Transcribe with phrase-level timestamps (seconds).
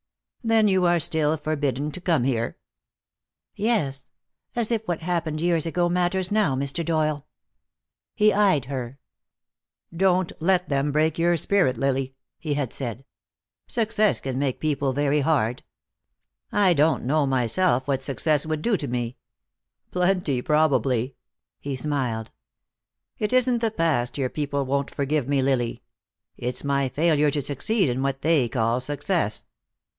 [0.43, 2.57] "Then you are still forbidden to come here?"
[3.55, 4.09] "Yes.
[4.55, 6.83] As if what happened years ago matters now, Mr.
[6.83, 7.27] Doyle."
[8.15, 8.97] He eyed her.
[9.95, 13.05] "Don't let them break your spirit, Lily," he had said.
[13.67, 15.61] "Success can make people very hard.
[16.51, 19.17] I don't know myself what success would do to me.
[19.91, 21.15] Plenty, probably."
[21.59, 22.31] He smiled.
[23.19, 25.83] "It isn't the past your people won't forgive me, Lily.
[26.37, 29.45] It's my failure to succeed in what they call success."